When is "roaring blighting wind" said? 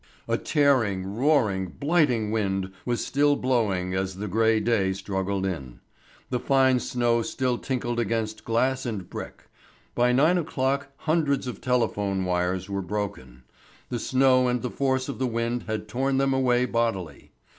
1.05-2.71